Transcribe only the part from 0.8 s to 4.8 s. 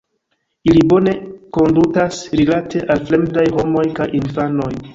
bone kondutas rilate al fremdaj homoj kaj infanoj.